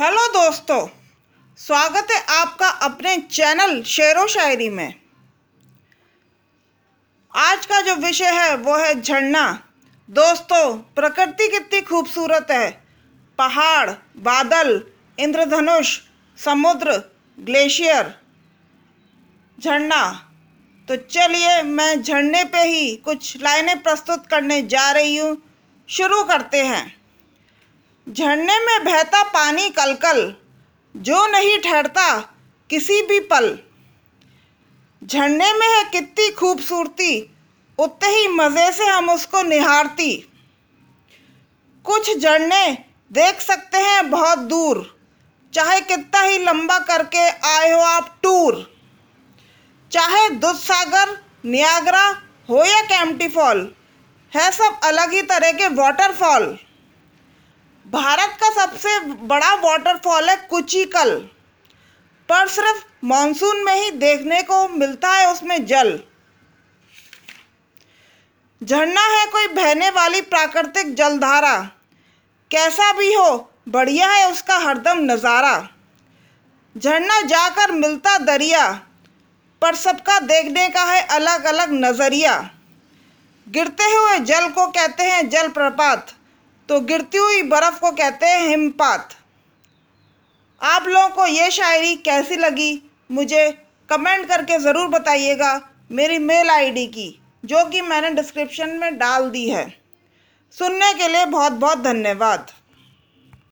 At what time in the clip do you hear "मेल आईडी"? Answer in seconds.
96.18-96.86